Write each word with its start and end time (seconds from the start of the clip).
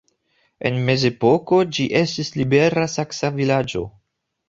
En 0.69 0.79
mezepoko 0.87 1.61
ĝi 1.77 1.87
estis 2.01 2.35
libera 2.41 2.91
saksa 2.97 3.35
vilaĝo. 3.41 3.89